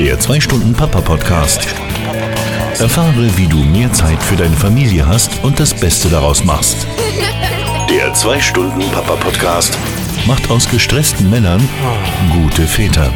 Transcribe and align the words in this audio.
Der 0.00 0.18
2-Stunden-Papa-Podcast. 0.18 1.66
Erfahre, 2.78 3.36
wie 3.36 3.46
du 3.46 3.58
mehr 3.58 3.92
Zeit 3.92 4.22
für 4.22 4.34
deine 4.34 4.56
Familie 4.56 5.06
hast 5.06 5.44
und 5.44 5.60
das 5.60 5.78
Beste 5.78 6.08
daraus 6.08 6.42
machst. 6.42 6.86
Der 7.90 8.14
2-Stunden-Papa-Podcast 8.14 9.76
macht 10.26 10.50
aus 10.50 10.70
gestressten 10.70 11.28
Männern 11.28 11.60
gute 12.32 12.62
Väter. 12.62 13.12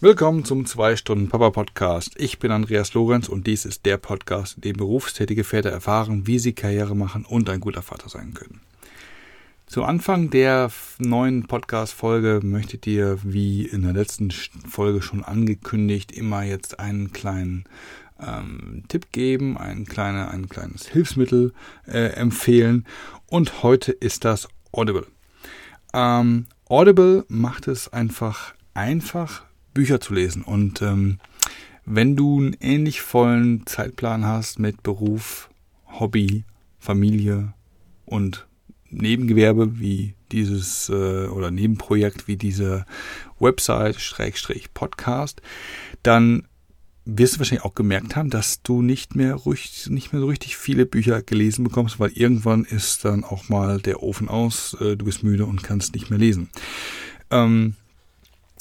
Willkommen 0.00 0.44
zum 0.44 0.64
2-Stunden-Papa-Podcast. 0.64 2.14
Ich 2.16 2.40
bin 2.40 2.50
Andreas 2.50 2.94
Lorenz 2.94 3.28
und 3.28 3.46
dies 3.46 3.64
ist 3.64 3.86
der 3.86 3.96
Podcast, 3.96 4.56
in 4.56 4.62
dem 4.62 4.76
berufstätige 4.76 5.44
Väter 5.44 5.70
erfahren, 5.70 6.26
wie 6.26 6.40
sie 6.40 6.52
Karriere 6.52 6.96
machen 6.96 7.24
und 7.24 7.48
ein 7.48 7.60
guter 7.60 7.82
Vater 7.82 8.08
sein 8.08 8.34
können. 8.34 8.60
Zu 9.66 9.82
Anfang 9.82 10.30
der 10.30 10.70
neuen 10.98 11.48
Podcast-Folge 11.48 12.40
möchte 12.44 12.76
ich 12.76 12.82
dir, 12.82 13.18
wie 13.24 13.66
in 13.66 13.82
der 13.82 13.94
letzten 13.94 14.30
Folge 14.30 15.02
schon 15.02 15.24
angekündigt, 15.24 16.12
immer 16.12 16.44
jetzt 16.44 16.78
einen 16.78 17.12
kleinen 17.12 17.64
ähm, 18.20 18.84
Tipp 18.86 19.10
geben, 19.10 19.58
ein, 19.58 19.84
kleine, 19.84 20.30
ein 20.30 20.48
kleines 20.48 20.86
Hilfsmittel 20.86 21.52
äh, 21.84 22.12
empfehlen. 22.12 22.86
Und 23.26 23.64
heute 23.64 23.90
ist 23.90 24.24
das 24.24 24.48
Audible. 24.70 25.06
Ähm, 25.92 26.46
Audible 26.68 27.24
macht 27.26 27.66
es 27.66 27.92
einfach 27.92 28.54
einfach, 28.72 29.42
Bücher 29.74 30.00
zu 30.00 30.14
lesen. 30.14 30.42
Und 30.42 30.80
ähm, 30.80 31.18
wenn 31.84 32.14
du 32.14 32.38
einen 32.38 32.56
ähnlich 32.60 33.00
vollen 33.02 33.66
Zeitplan 33.66 34.26
hast 34.26 34.60
mit 34.60 34.84
Beruf, 34.84 35.50
Hobby, 35.98 36.44
Familie 36.78 37.52
und 38.04 38.46
Nebengewerbe 38.96 39.78
wie 39.78 40.14
dieses 40.32 40.88
äh, 40.88 41.26
oder 41.26 41.50
Nebenprojekt 41.50 42.26
wie 42.28 42.36
diese 42.36 42.84
Website 43.38 44.00
Schrägstrich 44.00 44.72
Podcast, 44.74 45.40
dann 46.02 46.46
wirst 47.04 47.36
du 47.36 47.38
wahrscheinlich 47.38 47.64
auch 47.64 47.74
gemerkt 47.74 48.16
haben, 48.16 48.30
dass 48.30 48.62
du 48.62 48.82
nicht 48.82 49.14
mehr, 49.14 49.34
ruhig, 49.34 49.86
nicht 49.88 50.12
mehr 50.12 50.20
so 50.20 50.26
richtig 50.26 50.56
viele 50.56 50.86
Bücher 50.86 51.22
gelesen 51.22 51.62
bekommst, 51.62 52.00
weil 52.00 52.10
irgendwann 52.10 52.64
ist 52.64 53.04
dann 53.04 53.22
auch 53.22 53.48
mal 53.48 53.80
der 53.80 54.02
Ofen 54.02 54.28
aus, 54.28 54.76
äh, 54.80 54.96
du 54.96 55.04
bist 55.04 55.22
müde 55.22 55.46
und 55.46 55.62
kannst 55.62 55.94
nicht 55.94 56.10
mehr 56.10 56.18
lesen. 56.18 56.50
Ähm, 57.30 57.74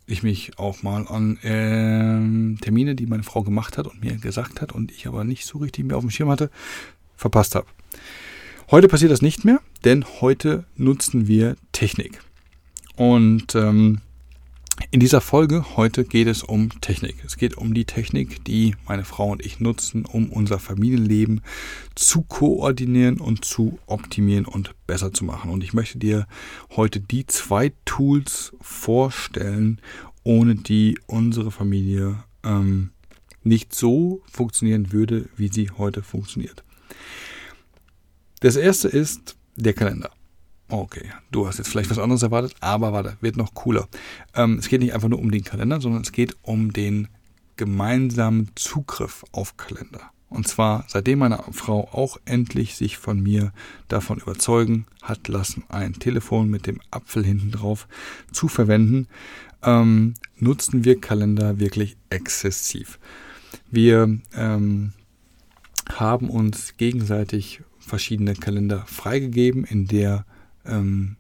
ich 0.09 0.23
mich 0.23 0.59
auch 0.59 0.83
mal 0.83 1.07
an 1.07 1.37
äh, 1.43 2.61
Termine, 2.63 2.95
die 2.95 3.07
meine 3.07 3.23
Frau 3.23 3.43
gemacht 3.43 3.79
hat 3.79 3.87
und 3.87 4.03
mir 4.03 4.17
gesagt 4.17 4.61
hat 4.61 4.73
und 4.73 4.91
ich 4.91 5.07
aber 5.07 5.25
nicht 5.25 5.45
so 5.45 5.59
richtig 5.59 5.85
mehr 5.85 5.97
auf 5.97 6.03
dem 6.03 6.11
Schirm 6.11 6.31
hatte, 6.31 6.51
verpasst 7.17 7.55
habe. 7.55 7.67
Heute 8.71 8.89
passiert 8.89 9.13
das 9.13 9.23
nicht 9.23 9.45
mehr, 9.45 9.61
denn 9.85 10.05
heute 10.21 10.65
nutzen 10.77 11.27
wir 11.27 11.57
Technik. 11.73 12.21
Und 12.97 13.55
ähm, 13.55 14.01
in 14.91 15.01
dieser 15.01 15.21
Folge 15.21 15.77
heute 15.77 16.05
geht 16.05 16.29
es 16.29 16.43
um 16.43 16.71
Technik. 16.81 17.17
Es 17.25 17.37
geht 17.37 17.57
um 17.57 17.75
die 17.75 17.85
Technik, 17.85 18.45
die 18.45 18.75
meine 18.87 19.05
Frau 19.05 19.31
und 19.31 19.45
ich 19.45 19.61
nutzen, 19.61 20.05
um 20.07 20.31
unser 20.31 20.59
Familienleben 20.59 21.43
zu 21.95 22.23
koordinieren 22.23 23.21
und 23.21 23.45
zu 23.45 23.79
optimieren 23.87 24.47
und 24.47 24.75
besser 24.87 25.13
zu 25.13 25.25
machen. 25.25 25.51
Und 25.51 25.63
ich 25.63 25.75
möchte 25.75 25.99
dir 25.99 26.27
heute 26.77 27.01
die 27.01 27.27
zwei 27.27 27.73
Tools 27.85 28.53
vorstellen, 28.61 29.81
ohne 30.25 30.55
die 30.55 30.99
unsere 31.07 31.51
Familie 31.51 32.25
ähm, 32.45 32.91
nicht 33.43 33.75
so 33.75 34.23
funktionieren 34.31 34.93
würde, 34.93 35.29
wie 35.37 35.49
sie 35.49 35.71
heute 35.71 36.03
funktioniert. 36.03 36.65
Das 38.41 38.57
erste 38.57 38.89
ist 38.89 39.37
der 39.57 39.75
Kalender. 39.75 40.11
Okay, 40.71 41.11
du 41.31 41.47
hast 41.47 41.59
jetzt 41.59 41.69
vielleicht 41.69 41.91
was 41.91 41.99
anderes 41.99 42.23
erwartet, 42.23 42.55
aber 42.61 42.93
warte, 42.93 43.17
wird 43.23 43.39
noch 43.39 43.55
cooler. 43.55 43.89
Ähm, 44.35 44.59
es 44.59 44.69
geht 44.69 44.81
nicht 44.81 44.93
einfach 44.93 45.09
nur 45.09 45.19
um 45.19 45.31
den 45.31 45.43
Kalender, 45.43 45.81
sondern 45.81 46.03
es 46.03 46.13
geht 46.13 46.37
um 46.43 46.75
den 46.75 47.09
gemeinsamen 47.57 48.51
Zugriff 48.55 49.25
auf 49.33 49.57
Kalender. 49.57 50.11
Und 50.29 50.47
zwar 50.47 50.85
seitdem 50.89 51.21
meine 51.21 51.43
Frau 51.53 51.89
auch 51.93 52.19
endlich 52.27 52.77
sich 52.77 52.99
von 52.99 53.19
mir 53.23 53.53
davon 53.89 54.19
überzeugen 54.19 54.85
hat 55.01 55.27
lassen, 55.29 55.65
ein 55.71 55.95
Telefon 55.95 56.51
mit 56.51 56.67
dem 56.67 56.81
Apfel 56.91 57.25
hinten 57.25 57.51
drauf 57.51 57.89
zu 58.31 58.49
verwenden, 58.49 59.09
ähm, 59.63 60.15
nutzen 60.37 60.85
wir 60.85 61.01
Kalender 61.01 61.59
wirklich 61.59 61.97
exzessiv. 62.11 62.99
Wir 63.71 64.19
ähm, 64.35 64.93
haben 65.91 66.29
uns 66.29 66.77
gegenseitig 66.77 67.63
verschiedene 67.79 68.35
Kalender 68.35 68.85
freigegeben, 68.87 69.65
in 69.65 69.87
der 69.87 70.27
ähm, 70.69 71.17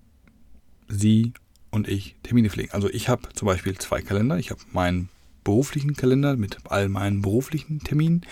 sie 0.89 1.33
und 1.71 1.89
ich 1.89 2.17
Termine 2.23 2.51
pflegen. 2.51 2.73
Also 2.73 2.89
ich 2.89 3.09
habe 3.09 3.29
zum 3.35 3.47
Beispiel 3.47 3.77
zwei 3.79 4.01
Kalender. 4.01 4.39
Ich 4.39 4.51
habe 4.51 4.61
meinen 4.73 5.09
beruflichen 5.45 5.95
Kalender 5.95 6.37
mit 6.37 6.59
all 6.69 6.89
meinen 6.89 7.23
beruflichen 7.23 7.81
Terminen 7.81 8.23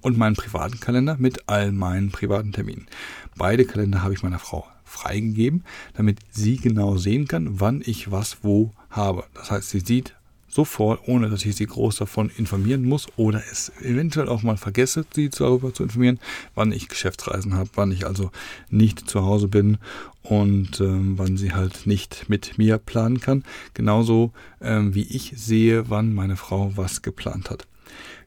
und 0.00 0.16
meinen 0.16 0.36
privaten 0.36 0.80
Kalender 0.80 1.16
mit 1.18 1.48
all 1.48 1.72
meinen 1.72 2.10
privaten 2.10 2.52
Terminen. 2.52 2.86
Beide 3.36 3.64
Kalender 3.64 4.02
habe 4.02 4.14
ich 4.14 4.22
meiner 4.22 4.38
Frau 4.38 4.66
freigegeben, 4.84 5.64
damit 5.94 6.18
sie 6.30 6.56
genau 6.56 6.96
sehen 6.96 7.28
kann, 7.28 7.60
wann 7.60 7.82
ich 7.84 8.10
was 8.10 8.38
wo 8.42 8.72
habe. 8.90 9.24
Das 9.34 9.50
heißt, 9.50 9.70
sie 9.70 9.80
sieht 9.80 10.14
sofort, 10.52 11.08
ohne 11.08 11.30
dass 11.30 11.46
ich 11.46 11.56
sie 11.56 11.66
groß 11.66 11.96
davon 11.96 12.30
informieren 12.36 12.84
muss 12.84 13.06
oder 13.16 13.42
es 13.50 13.72
eventuell 13.80 14.28
auch 14.28 14.42
mal 14.42 14.58
vergesse, 14.58 15.06
sie 15.14 15.30
darüber 15.30 15.72
zu 15.72 15.82
informieren, 15.82 16.20
wann 16.54 16.72
ich 16.72 16.88
Geschäftsreisen 16.88 17.54
habe, 17.54 17.70
wann 17.74 17.90
ich 17.90 18.06
also 18.06 18.30
nicht 18.68 19.08
zu 19.08 19.22
Hause 19.22 19.48
bin 19.48 19.78
und 20.22 20.78
ähm, 20.80 21.14
wann 21.16 21.38
sie 21.38 21.54
halt 21.54 21.86
nicht 21.86 22.28
mit 22.28 22.58
mir 22.58 22.76
planen 22.76 23.20
kann. 23.20 23.44
Genauso 23.72 24.32
ähm, 24.60 24.94
wie 24.94 25.04
ich 25.04 25.32
sehe, 25.36 25.88
wann 25.88 26.12
meine 26.12 26.36
Frau 26.36 26.72
was 26.76 27.00
geplant 27.00 27.48
hat. 27.48 27.66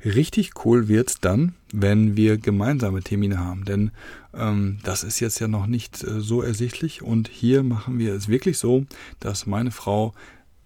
Richtig 0.04 0.66
cool 0.66 0.88
wird's 0.88 1.20
dann, 1.20 1.56
wenn 1.72 2.16
wir 2.16 2.38
gemeinsame 2.38 3.02
Termine 3.02 3.40
haben, 3.40 3.66
denn 3.66 3.92
ähm, 4.36 4.78
das 4.84 5.04
ist 5.04 5.20
jetzt 5.20 5.40
ja 5.40 5.48
noch 5.48 5.66
nicht 5.66 6.04
äh, 6.04 6.20
so 6.20 6.42
ersichtlich 6.42 7.02
und 7.02 7.28
hier 7.28 7.64
machen 7.64 7.98
wir 7.98 8.14
es 8.14 8.28
wirklich 8.28 8.58
so, 8.58 8.86
dass 9.20 9.46
meine 9.46 9.72
Frau 9.72 10.14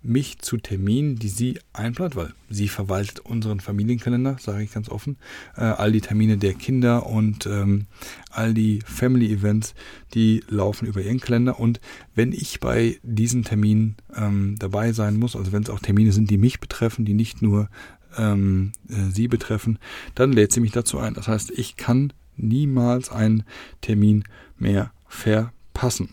mich 0.01 0.39
zu 0.39 0.57
Terminen, 0.57 1.17
die 1.17 1.27
sie 1.27 1.59
einplant, 1.73 2.15
weil 2.15 2.33
sie 2.49 2.69
verwaltet 2.69 3.19
unseren 3.19 3.59
Familienkalender, 3.59 4.37
sage 4.39 4.63
ich 4.63 4.71
ganz 4.71 4.89
offen, 4.89 5.17
äh, 5.57 5.61
all 5.61 5.91
die 5.91 6.01
Termine 6.01 6.37
der 6.37 6.53
Kinder 6.53 7.05
und 7.05 7.45
ähm, 7.45 7.87
all 8.29 8.53
die 8.53 8.79
Family 8.85 9.31
Events, 9.31 9.73
die 10.13 10.43
laufen 10.47 10.87
über 10.87 11.01
ihren 11.01 11.19
Kalender 11.19 11.59
und 11.59 11.81
wenn 12.15 12.31
ich 12.31 12.59
bei 12.61 12.97
diesen 13.03 13.43
Terminen 13.43 13.97
ähm, 14.15 14.55
dabei 14.57 14.93
sein 14.93 15.17
muss, 15.17 15.35
also 15.35 15.51
wenn 15.51 15.63
es 15.63 15.69
auch 15.69 15.79
Termine 15.79 16.13
sind, 16.13 16.29
die 16.29 16.37
mich 16.37 16.59
betreffen, 16.59 17.03
die 17.03 17.13
nicht 17.13 17.41
nur 17.41 17.69
ähm, 18.17 18.71
äh, 18.89 19.11
sie 19.11 19.27
betreffen, 19.27 19.79
dann 20.15 20.31
lädt 20.31 20.53
sie 20.53 20.61
mich 20.61 20.71
dazu 20.71 20.97
ein. 20.97 21.13
Das 21.13 21.27
heißt, 21.27 21.51
ich 21.51 21.75
kann 21.75 22.13
niemals 22.37 23.11
einen 23.11 23.43
Termin 23.81 24.23
mehr 24.57 24.91
verpassen. 25.07 26.09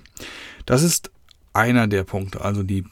Das 0.66 0.82
ist 0.82 1.10
einer 1.52 1.86
der 1.86 2.04
Punkte, 2.04 2.40
also 2.40 2.62
die 2.62 2.84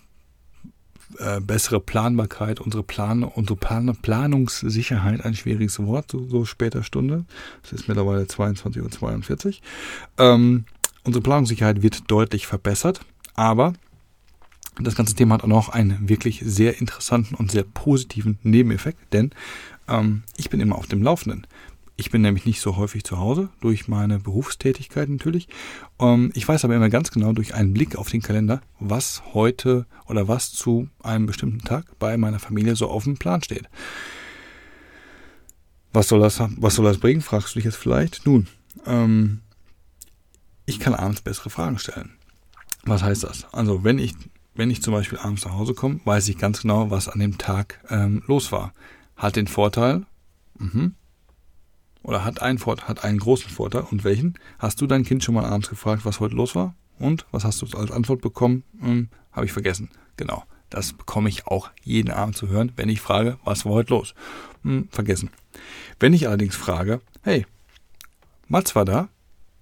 äh, 1.19 1.41
bessere 1.41 1.81
Planbarkeit, 1.81 2.61
unsere, 2.61 2.83
Plan 2.83 3.25
unsere 3.25 3.57
Plan 3.57 3.95
Planungssicherheit, 4.01 5.25
ein 5.25 5.35
schwieriges 5.35 5.79
Wort, 5.85 6.11
so, 6.11 6.27
so 6.29 6.45
später 6.45 6.83
Stunde. 6.83 7.25
Es 7.63 7.73
ist 7.73 7.89
mittlerweile 7.89 8.25
22.42 8.25 9.47
Uhr. 9.47 9.55
Ähm, 10.19 10.65
unsere 11.05 11.23
Planungssicherheit 11.23 11.83
wird 11.83 12.11
deutlich 12.11 12.47
verbessert, 12.47 13.01
aber 13.35 13.75
das 14.81 14.97
ganze 14.97 15.15
Thema 15.15 15.35
hat 15.35 15.45
auch 15.45 15.49
noch 15.49 15.69
einen 15.69 16.09
wirklich 16.09 16.43
sehr 16.45 16.81
interessanten 16.81 17.35
und 17.35 17.53
sehr 17.53 17.63
positiven 17.63 18.39
Nebeneffekt, 18.43 19.13
denn 19.13 19.31
ähm, 19.89 20.23
ich 20.37 20.51
bin 20.51 20.61
immer 20.61 20.77
auf 20.77 20.87
dem 20.87 21.03
Laufenden. 21.03 21.47
Ich 21.97 22.11
bin 22.11 22.23
nämlich 22.23 22.45
nicht 22.45 22.61
so 22.61 22.77
häufig 22.77 23.05
zu 23.05 23.19
Hause, 23.19 23.51
durch 23.61 23.87
meine 23.87 24.19
Berufstätigkeit 24.19 25.09
natürlich. 25.09 25.49
Ähm, 26.01 26.33
ich 26.35 26.47
weiß 26.47 26.65
aber 26.65 26.75
immer 26.75 26.91
ganz 26.91 27.13
genau 27.13 27.33
durch 27.33 27.55
einen 27.55 27.73
Blick 27.73 27.97
auf 27.97 28.09
den 28.09 28.23
Kalender, 28.23 28.63
was 28.81 29.23
heute 29.33 29.87
oder 30.07 30.27
was 30.27 30.53
zu 30.53 30.89
einem 31.03 31.27
bestimmten 31.27 31.61
Tag 31.61 31.99
bei 32.01 32.17
meiner 32.17 32.41
Familie 32.41 32.75
so 32.75 32.89
auf 32.89 33.05
dem 33.05 33.17
Plan 33.17 33.43
steht. 33.43 33.69
Was 35.93 36.09
soll 36.09 36.19
das, 36.19 36.43
was 36.57 36.75
soll 36.75 36.85
das 36.85 36.99
bringen, 36.99 37.21
fragst 37.21 37.55
du 37.55 37.59
dich 37.59 37.65
jetzt 37.65 37.77
vielleicht. 37.77 38.27
Nun, 38.27 38.49
ähm, 38.87 39.43
ich 40.67 40.81
kann 40.81 40.95
abends 40.95 41.21
bessere 41.21 41.51
Fragen 41.51 41.79
stellen. 41.79 42.17
Was 42.83 43.05
heißt 43.05 43.23
das? 43.23 43.47
Also, 43.53 43.85
wenn 43.85 44.01
ich, 44.01 44.15
wenn 44.57 44.71
ich 44.71 44.83
zum 44.83 44.93
Beispiel 44.93 45.19
abends 45.19 45.45
nach 45.45 45.53
Hause 45.53 45.75
komme, 45.75 46.01
weiß 46.05 46.29
ich 46.29 46.39
ganz 46.39 46.63
genau, 46.63 46.91
was 46.91 47.09
an 47.09 47.21
dem 47.21 47.39
Tag 47.39 47.81
ähm, 47.89 48.25
los 48.27 48.51
war. 48.51 48.73
Hat 49.17 49.37
den 49.37 49.47
Vorteil, 49.47 50.05
mh, 50.59 50.91
oder 52.05 52.25
hat 52.25 52.41
einen, 52.43 52.59
Vorteil, 52.59 52.87
hat 52.87 53.03
einen 53.03 53.19
großen 53.19 53.51
Vorteil. 53.51 53.83
Und 53.91 54.05
welchen? 54.05 54.39
Hast 54.59 54.81
du 54.81 54.87
dein 54.87 55.05
Kind 55.05 55.25
schon 55.25 55.35
mal 55.35 55.45
abends 55.45 55.69
gefragt, 55.69 56.05
was 56.05 56.21
heute 56.21 56.37
los 56.37 56.55
war? 56.55 56.75
Und 56.99 57.27
was 57.33 57.45
hast 57.45 57.61
du 57.63 57.77
als 57.77 57.91
Antwort 57.91 58.21
bekommen? 58.21 58.63
Hm, 58.79 59.09
Habe 59.33 59.47
ich 59.47 59.53
vergessen. 59.53 59.91
Genau. 60.17 60.45
Das 60.71 60.93
bekomme 60.93 61.29
ich 61.29 61.47
auch 61.47 61.71
jeden 61.83 62.11
Abend 62.11 62.37
zu 62.37 62.49
hören, 62.49 62.73
wenn 62.77 62.89
ich 62.89 63.01
frage, 63.01 63.39
was 63.45 63.65
war 63.65 63.73
heute 63.73 63.95
los? 63.95 64.15
Hm, 64.63 64.89
vergessen. 64.91 65.31
Wenn 65.99 66.13
ich 66.13 66.27
allerdings 66.29 66.57
frage, 66.57 67.01
hey, 67.23 67.47
Mats 68.49 68.75
war 68.75 68.85
da, 68.85 69.09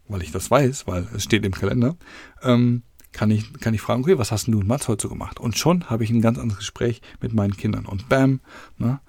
weil 0.08 0.22
ich 0.22 0.32
das 0.32 0.50
weiß, 0.50 0.86
weil 0.86 1.06
es 1.14 1.22
steht 1.22 1.44
im 1.44 1.52
Kalender, 1.52 1.96
ähm, 2.42 2.82
kann 3.12 3.30
ich, 3.30 3.52
kann 3.60 3.74
ich 3.74 3.80
fragen, 3.80 4.02
okay, 4.02 4.18
was 4.18 4.32
hast 4.32 4.48
du 4.48 4.58
und 4.58 4.66
Mats 4.66 4.88
heute 4.88 5.02
so 5.02 5.08
gemacht? 5.08 5.38
Und 5.38 5.56
schon 5.56 5.90
habe 5.90 6.02
ich 6.02 6.10
ein 6.10 6.22
ganz 6.22 6.38
anderes 6.38 6.58
Gespräch 6.58 7.02
mit 7.20 7.34
meinen 7.34 7.56
Kindern. 7.56 7.86
Und 7.86 8.08
bam, 8.08 8.40
na, 8.78 9.00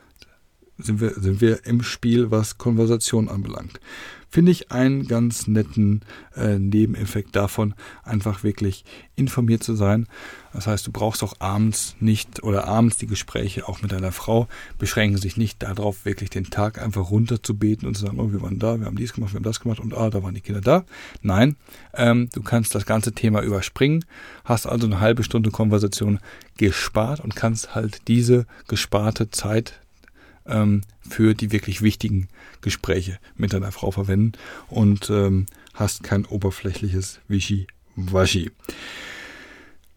sind 0.78 1.02
wir, 1.02 1.12
sind 1.12 1.42
wir 1.42 1.66
im 1.66 1.84
Spiel, 1.84 2.32
was 2.32 2.58
Konversation 2.58 3.30
anbelangt. 3.30 3.80
Finde 4.34 4.52
ich 4.52 4.72
einen 4.72 5.08
ganz 5.08 5.46
netten 5.46 6.02
äh, 6.36 6.58
Nebeneffekt 6.58 7.36
davon, 7.36 7.76
einfach 8.02 8.44
wirklich 8.44 8.84
informiert 9.16 9.64
zu 9.64 9.76
sein. 9.76 10.08
Das 10.54 10.66
heißt, 10.66 10.88
du 10.88 10.92
brauchst 10.92 11.22
auch 11.22 11.36
abends 11.38 11.96
nicht 12.00 12.42
oder 12.42 12.68
abends 12.68 12.98
die 12.98 13.06
Gespräche 13.06 13.68
auch 13.68 13.84
mit 13.84 13.92
deiner 13.92 14.12
Frau 14.12 14.48
beschränken 14.80 15.20
sich 15.20 15.38
nicht 15.38 15.62
darauf, 15.62 16.06
wirklich 16.06 16.32
den 16.32 16.46
Tag 16.46 16.82
einfach 16.82 17.12
runterzubeten 17.12 17.88
und 17.88 17.96
zu 17.96 18.08
sagen, 18.08 18.20
oh, 18.20 18.32
wir 18.32 18.42
waren 18.42 18.58
da, 18.58 18.80
wir 18.80 18.88
haben 18.88 18.96
dies 18.96 19.14
gemacht, 19.14 19.34
wir 19.34 19.38
haben 19.38 19.44
das 19.44 19.60
gemacht 19.60 19.80
und 19.80 19.94
ah, 19.94 20.10
da 20.10 20.24
waren 20.24 20.34
die 20.34 20.42
Kinder 20.42 20.62
da. 20.62 20.84
Nein, 21.22 21.56
ähm, 21.94 22.30
du 22.34 22.42
kannst 22.42 22.74
das 22.74 22.88
ganze 22.88 23.12
Thema 23.12 23.44
überspringen, 23.44 24.04
hast 24.46 24.66
also 24.66 24.88
eine 24.88 25.00
halbe 25.00 25.24
Stunde 25.24 25.52
Konversation 25.52 26.20
gespart 26.58 27.20
und 27.20 27.36
kannst 27.36 27.76
halt 27.76 28.08
diese 28.08 28.48
gesparte 28.68 29.30
Zeit 29.30 29.83
ähm, 30.46 30.82
für 31.02 31.34
die 31.34 31.52
wirklich 31.52 31.82
wichtigen 31.82 32.28
Gespräche 32.62 33.20
mit 33.36 33.54
deiner 33.54 33.72
Frau 33.72 33.92
verwenden 33.92 34.34
und 34.68 35.10
ähm, 35.10 35.46
hast 35.74 36.04
kein 36.04 36.26
oberflächliches 36.26 37.20
Wischi-Waschi. 37.28 38.52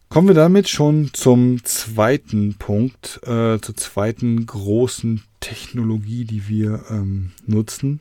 Kommen 0.08 0.28
wir 0.28 0.34
damit 0.34 0.68
schon 0.68 1.10
zum 1.12 1.64
zweiten 1.64 2.54
Punkt, 2.54 3.20
äh, 3.24 3.58
zur 3.60 3.76
zweiten 3.76 4.46
großen 4.46 5.22
Technologie, 5.40 6.24
die 6.24 6.48
wir 6.48 6.84
ähm, 6.90 7.32
nutzen. 7.44 8.00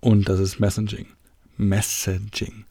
Und 0.00 0.28
das 0.28 0.40
ist 0.40 0.58
Messaging. 0.58 1.06
Messaging. 1.58 2.64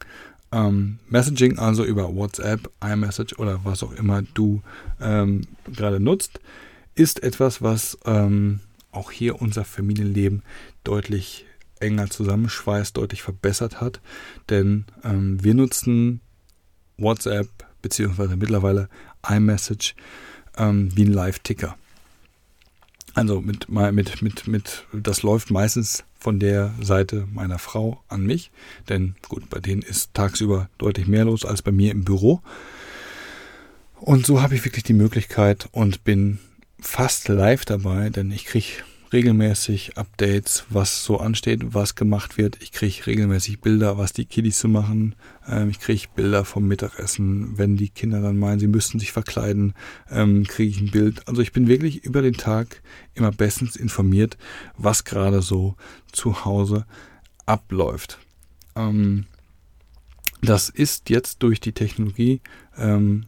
Ähm, 0.52 0.98
Messaging 1.08 1.58
also 1.58 1.84
über 1.84 2.14
WhatsApp, 2.14 2.68
iMessage 2.84 3.38
oder 3.38 3.60
was 3.64 3.84
auch 3.84 3.92
immer 3.92 4.22
du 4.22 4.62
ähm, 5.00 5.42
gerade 5.72 6.00
nutzt 6.00 6.40
ist 6.94 7.22
etwas, 7.22 7.62
was 7.62 7.98
ähm, 8.04 8.60
auch 8.92 9.10
hier 9.10 9.40
unser 9.40 9.64
Familienleben 9.64 10.42
deutlich 10.84 11.46
enger 11.78 12.10
zusammenschweißt, 12.10 12.96
deutlich 12.96 13.22
verbessert 13.22 13.80
hat. 13.80 14.00
Denn 14.48 14.84
ähm, 15.04 15.42
wir 15.42 15.54
nutzen 15.54 16.20
WhatsApp 16.98 17.48
beziehungsweise 17.82 18.36
mittlerweile 18.36 18.88
iMessage 19.26 19.94
ähm, 20.56 20.94
wie 20.94 21.04
ein 21.04 21.12
Live-Ticker. 21.12 21.76
Also 23.14 23.40
mit, 23.40 23.68
mit, 23.68 24.22
mit, 24.22 24.46
mit, 24.46 24.84
das 24.92 25.22
läuft 25.22 25.50
meistens 25.50 26.04
von 26.18 26.38
der 26.38 26.74
Seite 26.80 27.26
meiner 27.32 27.58
Frau 27.58 28.02
an 28.08 28.24
mich. 28.24 28.50
Denn 28.88 29.16
gut, 29.28 29.48
bei 29.50 29.58
denen 29.58 29.82
ist 29.82 30.14
tagsüber 30.14 30.68
deutlich 30.78 31.08
mehr 31.08 31.24
los 31.24 31.44
als 31.44 31.62
bei 31.62 31.72
mir 31.72 31.90
im 31.90 32.04
Büro. 32.04 32.40
Und 33.96 34.26
so 34.26 34.42
habe 34.42 34.54
ich 34.54 34.64
wirklich 34.64 34.84
die 34.84 34.92
Möglichkeit 34.92 35.68
und 35.72 36.04
bin 36.04 36.38
fast 36.82 37.28
live 37.28 37.64
dabei, 37.64 38.10
denn 38.10 38.30
ich 38.30 38.44
kriege 38.44 38.82
regelmäßig 39.12 39.98
Updates, 39.98 40.64
was 40.68 41.04
so 41.04 41.18
ansteht, 41.18 41.74
was 41.74 41.94
gemacht 41.94 42.38
wird. 42.38 42.62
Ich 42.62 42.72
kriege 42.72 43.06
regelmäßig 43.06 43.60
Bilder, 43.60 43.98
was 43.98 44.12
die 44.12 44.24
Kiddies 44.24 44.60
so 44.60 44.68
machen. 44.68 45.16
Ähm, 45.48 45.70
ich 45.70 45.80
kriege 45.80 46.06
Bilder 46.14 46.44
vom 46.44 46.68
Mittagessen. 46.68 47.58
Wenn 47.58 47.76
die 47.76 47.88
Kinder 47.88 48.20
dann 48.20 48.38
meinen, 48.38 48.60
sie 48.60 48.68
müssten 48.68 49.00
sich 49.00 49.12
verkleiden, 49.12 49.74
ähm, 50.10 50.44
kriege 50.46 50.70
ich 50.70 50.80
ein 50.80 50.90
Bild. 50.90 51.26
Also 51.26 51.42
ich 51.42 51.52
bin 51.52 51.66
wirklich 51.66 52.04
über 52.04 52.22
den 52.22 52.34
Tag 52.34 52.82
immer 53.14 53.32
bestens 53.32 53.76
informiert, 53.76 54.36
was 54.76 55.04
gerade 55.04 55.42
so 55.42 55.76
zu 56.12 56.44
Hause 56.44 56.86
abläuft. 57.46 58.18
Ähm, 58.76 59.26
das 60.42 60.68
ist 60.68 61.10
jetzt 61.10 61.42
durch 61.42 61.60
die 61.60 61.72
Technologie 61.72 62.40
ähm, 62.78 63.26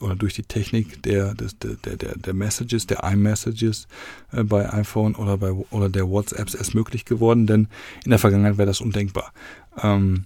oder 0.00 0.16
durch 0.16 0.34
die 0.34 0.42
Technik 0.42 1.02
der, 1.02 1.34
des, 1.34 1.58
der, 1.58 1.96
der, 1.96 2.16
der 2.16 2.34
Messages, 2.34 2.86
der 2.86 3.04
iMessages 3.04 3.86
äh, 4.32 4.42
bei 4.42 4.72
iPhone 4.72 5.14
oder 5.14 5.38
bei 5.38 5.52
oder 5.52 5.88
der 5.88 6.08
WhatsApps 6.08 6.54
erst 6.54 6.74
möglich 6.74 7.04
geworden, 7.04 7.46
denn 7.46 7.68
in 8.04 8.10
der 8.10 8.18
Vergangenheit 8.18 8.58
wäre 8.58 8.66
das 8.66 8.80
undenkbar. 8.80 9.32
Ähm, 9.82 10.24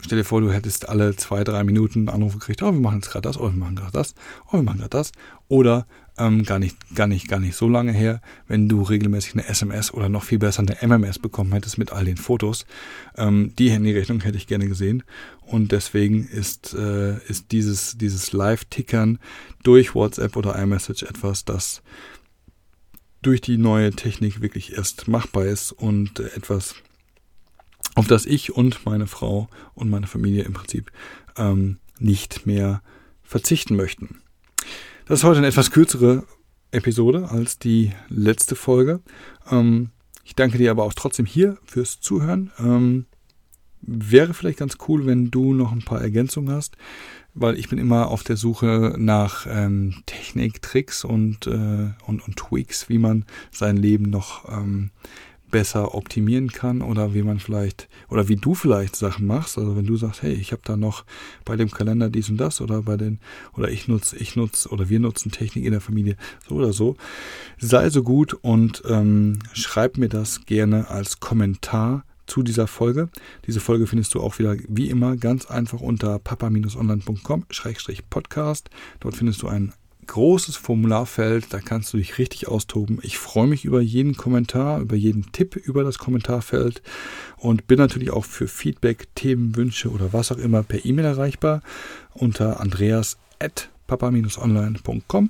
stell 0.00 0.18
dir 0.18 0.24
vor, 0.24 0.40
du 0.40 0.52
hättest 0.52 0.88
alle 0.88 1.16
zwei, 1.16 1.44
drei 1.44 1.64
Minuten 1.64 2.08
Anrufe 2.08 2.38
gekriegt, 2.38 2.62
oh, 2.62 2.72
wir 2.72 2.80
machen 2.80 2.96
jetzt 2.96 3.10
gerade 3.10 3.28
das, 3.28 3.38
oh, 3.38 3.44
wir 3.44 3.52
machen 3.52 3.76
gerade 3.76 3.92
das, 3.92 4.14
oh, 4.48 4.54
wir 4.54 4.62
machen 4.62 4.78
gerade 4.78 4.90
das. 4.90 5.12
Oder 5.48 5.86
ähm, 6.16 6.44
gar 6.44 6.58
nicht, 6.58 6.76
gar 6.94 7.06
nicht, 7.06 7.28
gar 7.28 7.40
nicht 7.40 7.56
so 7.56 7.68
lange 7.68 7.92
her, 7.92 8.20
wenn 8.46 8.68
du 8.68 8.82
regelmäßig 8.82 9.34
eine 9.34 9.46
SMS 9.48 9.92
oder 9.92 10.08
noch 10.08 10.22
viel 10.22 10.38
besser 10.38 10.62
eine 10.62 10.76
MMS 10.80 11.18
bekommen 11.18 11.52
hättest 11.52 11.76
mit 11.76 11.92
all 11.92 12.04
den 12.04 12.16
Fotos. 12.16 12.66
Ähm, 13.16 13.52
die 13.58 13.70
Handyrechnung 13.70 14.20
hätte 14.20 14.36
ich 14.36 14.46
gerne 14.46 14.68
gesehen. 14.68 15.02
Und 15.42 15.72
deswegen 15.72 16.26
ist, 16.26 16.74
äh, 16.74 17.18
ist 17.26 17.52
dieses, 17.52 17.98
dieses 17.98 18.32
Live-Tickern 18.32 19.18
durch 19.62 19.94
WhatsApp 19.94 20.36
oder 20.36 20.56
iMessage 20.56 21.02
etwas, 21.02 21.44
das 21.44 21.82
durch 23.22 23.40
die 23.40 23.58
neue 23.58 23.90
Technik 23.90 24.40
wirklich 24.40 24.74
erst 24.74 25.08
machbar 25.08 25.46
ist 25.46 25.72
und 25.72 26.20
etwas, 26.20 26.74
auf 27.94 28.06
das 28.06 28.26
ich 28.26 28.52
und 28.52 28.84
meine 28.84 29.06
Frau 29.06 29.48
und 29.74 29.90
meine 29.90 30.06
Familie 30.06 30.44
im 30.44 30.52
Prinzip 30.52 30.92
ähm, 31.36 31.78
nicht 31.98 32.46
mehr 32.46 32.82
verzichten 33.22 33.76
möchten. 33.76 34.20
Das 35.06 35.20
ist 35.20 35.24
heute 35.24 35.38
eine 35.38 35.48
etwas 35.48 35.70
kürzere 35.70 36.24
Episode 36.70 37.28
als 37.28 37.58
die 37.58 37.92
letzte 38.08 38.56
Folge. 38.56 39.00
Ähm, 39.50 39.90
ich 40.24 40.34
danke 40.34 40.56
dir 40.56 40.70
aber 40.70 40.84
auch 40.84 40.94
trotzdem 40.94 41.26
hier 41.26 41.58
fürs 41.66 42.00
Zuhören. 42.00 42.52
Ähm, 42.58 43.04
wäre 43.82 44.32
vielleicht 44.32 44.60
ganz 44.60 44.78
cool, 44.88 45.04
wenn 45.04 45.30
du 45.30 45.52
noch 45.52 45.72
ein 45.72 45.84
paar 45.84 46.00
Ergänzungen 46.00 46.54
hast, 46.54 46.78
weil 47.34 47.58
ich 47.58 47.68
bin 47.68 47.78
immer 47.78 48.08
auf 48.08 48.22
der 48.22 48.38
Suche 48.38 48.94
nach 48.96 49.46
ähm, 49.46 50.02
Technik, 50.06 50.62
Tricks 50.62 51.04
und, 51.04 51.46
äh, 51.48 51.90
und, 52.06 52.26
und 52.26 52.36
Tweaks, 52.36 52.88
wie 52.88 52.98
man 52.98 53.26
sein 53.50 53.76
Leben 53.76 54.08
noch 54.08 54.48
ähm, 54.48 54.90
besser 55.54 55.94
optimieren 55.94 56.50
kann 56.50 56.82
oder 56.82 57.14
wie 57.14 57.22
man 57.22 57.38
vielleicht 57.38 57.88
oder 58.08 58.26
wie 58.26 58.34
du 58.34 58.56
vielleicht 58.56 58.96
Sachen 58.96 59.24
machst. 59.24 59.56
Also 59.56 59.76
wenn 59.76 59.86
du 59.86 59.96
sagst, 59.96 60.22
hey, 60.22 60.32
ich 60.32 60.50
habe 60.50 60.62
da 60.64 60.76
noch 60.76 61.04
bei 61.44 61.54
dem 61.54 61.70
Kalender 61.70 62.10
dies 62.10 62.28
und 62.28 62.38
das 62.38 62.60
oder 62.60 62.82
bei 62.82 62.96
den 62.96 63.20
oder 63.56 63.68
ich 63.68 63.86
nutze, 63.86 64.16
ich 64.16 64.34
nutze 64.34 64.68
oder 64.70 64.88
wir 64.88 64.98
nutzen 64.98 65.30
Technik 65.30 65.64
in 65.64 65.70
der 65.70 65.80
Familie 65.80 66.16
so 66.48 66.56
oder 66.56 66.72
so, 66.72 66.96
sei 67.56 67.88
so 67.88 68.02
gut 68.02 68.34
und 68.34 68.82
ähm, 68.88 69.38
schreib 69.52 69.96
mir 69.96 70.08
das 70.08 70.44
gerne 70.44 70.90
als 70.90 71.20
Kommentar 71.20 72.04
zu 72.26 72.42
dieser 72.42 72.66
Folge. 72.66 73.08
Diese 73.46 73.60
Folge 73.60 73.86
findest 73.86 74.12
du 74.16 74.22
auch 74.22 74.40
wieder 74.40 74.56
wie 74.66 74.90
immer 74.90 75.16
ganz 75.16 75.46
einfach 75.46 75.80
unter 75.80 76.18
papa-online.com-podcast. 76.18 78.70
Dort 78.98 79.16
findest 79.16 79.42
du 79.42 79.46
ein 79.46 79.72
großes 80.06 80.56
Formularfeld, 80.56 81.52
da 81.52 81.60
kannst 81.60 81.92
du 81.92 81.96
dich 81.96 82.18
richtig 82.18 82.46
austoben. 82.48 82.98
Ich 83.02 83.18
freue 83.18 83.46
mich 83.46 83.64
über 83.64 83.80
jeden 83.80 84.16
Kommentar, 84.16 84.80
über 84.80 84.96
jeden 84.96 85.30
Tipp 85.32 85.56
über 85.56 85.84
das 85.84 85.98
Kommentarfeld 85.98 86.82
und 87.36 87.66
bin 87.66 87.78
natürlich 87.78 88.10
auch 88.10 88.24
für 88.24 88.48
Feedback, 88.48 89.08
Themen, 89.14 89.56
Wünsche 89.56 89.90
oder 89.90 90.12
was 90.12 90.32
auch 90.32 90.38
immer 90.38 90.62
per 90.62 90.84
E-Mail 90.84 91.06
erreichbar 91.06 91.62
unter 92.12 92.60
andreas.papa-online.com. 92.60 95.28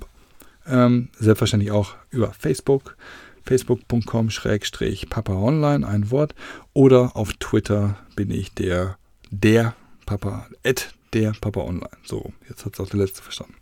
Ähm, 0.67 1.09
selbstverständlich 1.19 1.69
auch 1.71 1.93
über 2.09 2.33
Facebook 2.33 2.97
facebook.com-papa 3.45 5.33
online, 5.33 5.87
ein 5.87 6.11
Wort. 6.11 6.35
Oder 6.73 7.15
auf 7.15 7.33
Twitter 7.33 7.97
bin 8.15 8.31
ich 8.31 8.53
der, 8.53 8.97
der 9.29 9.75
Papa, 10.05 10.47
at 10.65 10.93
der 11.13 11.33
Papa 11.39 11.61
online. 11.61 11.89
So, 12.03 12.33
jetzt 12.49 12.65
hat 12.65 12.73
es 12.73 12.79
auch 12.79 12.89
der 12.89 12.99
letzte 12.99 13.21
verstanden. 13.21 13.55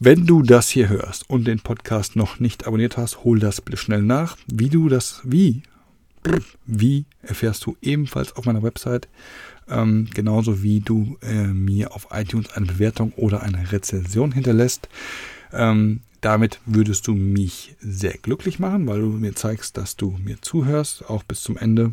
Wenn 0.00 0.26
du 0.26 0.42
das 0.42 0.68
hier 0.68 0.88
hörst 0.88 1.28
und 1.28 1.48
den 1.48 1.58
Podcast 1.58 2.14
noch 2.14 2.38
nicht 2.38 2.68
abonniert 2.68 2.96
hast, 2.96 3.24
hol 3.24 3.40
das 3.40 3.60
bitte 3.60 3.76
schnell 3.76 4.02
nach. 4.02 4.36
Wie 4.46 4.68
du 4.68 4.88
das, 4.88 5.20
wie, 5.24 5.64
wie 6.66 7.04
erfährst 7.20 7.66
du 7.66 7.76
ebenfalls 7.82 8.36
auf 8.36 8.44
meiner 8.44 8.62
Website. 8.62 9.08
Ähm, 9.68 10.08
genauso 10.14 10.62
wie 10.62 10.78
du 10.78 11.18
äh, 11.20 11.48
mir 11.48 11.92
auf 11.92 12.06
iTunes 12.12 12.52
eine 12.52 12.66
Bewertung 12.66 13.12
oder 13.16 13.42
eine 13.42 13.72
Rezension 13.72 14.30
hinterlässt. 14.30 14.88
Ähm, 15.52 16.02
damit 16.20 16.60
würdest 16.64 17.08
du 17.08 17.14
mich 17.14 17.74
sehr 17.80 18.18
glücklich 18.18 18.60
machen, 18.60 18.86
weil 18.86 19.00
du 19.00 19.08
mir 19.08 19.34
zeigst, 19.34 19.76
dass 19.76 19.96
du 19.96 20.16
mir 20.22 20.40
zuhörst, 20.40 21.10
auch 21.10 21.24
bis 21.24 21.42
zum 21.42 21.56
Ende 21.56 21.92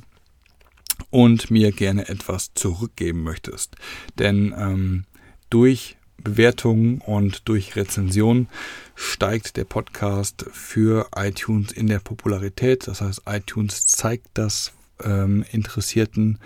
und 1.09 1.49
mir 1.49 1.71
gerne 1.71 2.07
etwas 2.07 2.53
zurückgeben 2.53 3.23
möchtest. 3.23 3.75
Denn 4.19 4.53
ähm, 4.55 5.05
durch 5.49 5.97
Bewertungen 6.17 7.01
und 7.01 7.47
durch 7.47 7.75
Rezensionen 7.75 8.47
steigt 8.95 9.57
der 9.57 9.65
Podcast 9.65 10.45
für 10.51 11.07
iTunes 11.15 11.71
in 11.71 11.87
der 11.87 11.99
Popularität. 11.99 12.87
Das 12.87 13.01
heißt, 13.01 13.23
iTunes 13.27 13.85
zeigt 13.85 14.27
das 14.33 14.73
ähm, 15.03 15.45
interessierten 15.51 16.39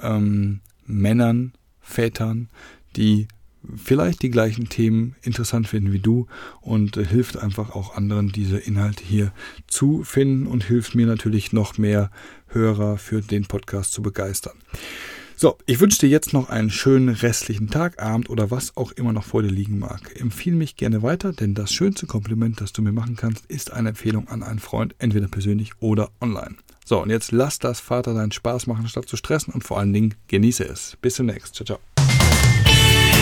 ähm, 0.00 0.60
Männern, 0.86 1.52
Vätern, 1.80 2.48
die 2.96 3.28
vielleicht 3.74 4.22
die 4.22 4.30
gleichen 4.30 4.68
Themen 4.68 5.16
interessant 5.22 5.68
finden 5.68 5.92
wie 5.92 5.98
du 5.98 6.26
und 6.60 6.96
äh, 6.96 7.04
hilft 7.04 7.36
einfach 7.36 7.70
auch 7.70 7.96
anderen, 7.96 8.30
diese 8.30 8.58
Inhalte 8.58 9.04
hier 9.04 9.32
zu 9.66 10.04
finden 10.04 10.46
und 10.46 10.64
hilft 10.64 10.94
mir 10.94 11.06
natürlich 11.06 11.52
noch 11.52 11.78
mehr 11.78 12.10
Hörer 12.48 12.96
für 12.98 13.22
den 13.22 13.46
Podcast 13.46 13.92
zu 13.92 14.02
begeistern. 14.02 14.56
So, 15.38 15.58
ich 15.66 15.80
wünsche 15.80 15.98
dir 15.98 16.08
jetzt 16.08 16.32
noch 16.32 16.48
einen 16.48 16.70
schönen 16.70 17.10
restlichen 17.10 17.68
Tag, 17.68 18.02
Abend 18.02 18.30
oder 18.30 18.50
was 18.50 18.74
auch 18.74 18.92
immer 18.92 19.12
noch 19.12 19.24
vor 19.24 19.42
dir 19.42 19.50
liegen 19.50 19.78
mag. 19.78 20.18
Empfehle 20.18 20.56
mich 20.56 20.76
gerne 20.76 21.02
weiter, 21.02 21.34
denn 21.34 21.52
das 21.52 21.74
schönste 21.74 22.06
Kompliment, 22.06 22.62
das 22.62 22.72
du 22.72 22.80
mir 22.80 22.92
machen 22.92 23.16
kannst, 23.16 23.44
ist 23.44 23.70
eine 23.70 23.90
Empfehlung 23.90 24.28
an 24.28 24.42
einen 24.42 24.60
Freund, 24.60 24.94
entweder 24.98 25.28
persönlich 25.28 25.72
oder 25.80 26.08
online. 26.22 26.54
So, 26.86 27.02
und 27.02 27.10
jetzt 27.10 27.32
lass 27.32 27.58
das 27.58 27.80
Vater 27.80 28.14
deinen 28.14 28.32
Spaß 28.32 28.66
machen, 28.66 28.88
statt 28.88 29.10
zu 29.10 29.18
stressen 29.18 29.52
und 29.52 29.62
vor 29.62 29.78
allen 29.78 29.92
Dingen 29.92 30.14
genieße 30.28 30.64
es. 30.64 30.96
Bis 31.02 31.16
demnächst. 31.16 31.54
Ciao, 31.54 31.66
ciao. 31.66 31.78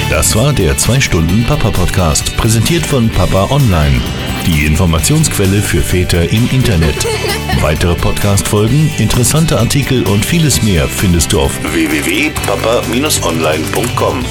Das 0.09 0.37
war 0.37 0.53
der 0.53 0.77
2-Stunden-Papa-Podcast, 0.77 2.37
präsentiert 2.37 2.87
von 2.87 3.11
Papa 3.11 3.51
Online. 3.51 4.01
Die 4.47 4.67
Informationsquelle 4.67 5.61
für 5.61 5.81
Väter 5.81 6.31
im 6.31 6.49
Internet. 6.51 7.05
Weitere 7.65 7.95
Podcast-Folgen, 7.95 8.93
interessante 8.99 9.59
Artikel 9.59 10.07
und 10.09 10.27
vieles 10.27 10.63
mehr 10.63 10.87
findest 10.87 11.33
du 11.33 11.41
auf 11.41 11.59
www.papa-online.com. 11.73 14.23